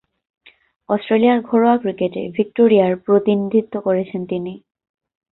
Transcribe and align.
অস্ট্রেলিয়ার 0.89 1.39
ঘরোয়া 1.41 1.75
ক্রিকেটে 1.77 2.21
ভিক্টোরিয়ার 2.37 2.93
প্রতিনিধিত্ব 3.05 3.73
করছেন 3.79 4.21
তিনি। 4.25 4.53